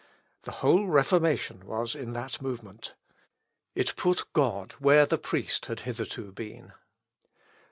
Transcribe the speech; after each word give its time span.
The 0.45 0.51
whole 0.65 0.87
Reformation 0.87 1.63
was 1.63 1.93
in 1.93 2.13
that 2.13 2.41
movement. 2.41 2.95
It 3.75 3.95
put 3.95 4.25
God 4.33 4.71
where 4.79 5.05
the 5.05 5.19
priest 5.19 5.67
had 5.67 5.81
hitherto 5.81 6.31
been. 6.31 6.73